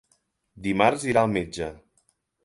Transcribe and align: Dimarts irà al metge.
Dimarts 0.67 1.05
irà 1.11 1.23
al 1.25 1.29
metge. 1.33 1.67